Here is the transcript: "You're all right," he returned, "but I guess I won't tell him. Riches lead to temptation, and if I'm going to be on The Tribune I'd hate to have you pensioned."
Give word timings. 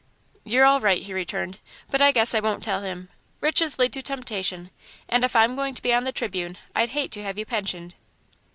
"You're 0.43 0.65
all 0.65 0.79
right," 0.79 0.99
he 1.03 1.13
returned, 1.13 1.59
"but 1.91 2.01
I 2.01 2.11
guess 2.11 2.33
I 2.33 2.39
won't 2.39 2.63
tell 2.63 2.81
him. 2.81 3.09
Riches 3.39 3.77
lead 3.77 3.93
to 3.93 4.01
temptation, 4.01 4.71
and 5.07 5.23
if 5.23 5.35
I'm 5.35 5.55
going 5.55 5.75
to 5.75 5.81
be 5.83 5.93
on 5.93 6.05
The 6.05 6.11
Tribune 6.11 6.57
I'd 6.75 6.89
hate 6.89 7.11
to 7.11 7.23
have 7.23 7.37
you 7.37 7.45
pensioned." 7.45 7.93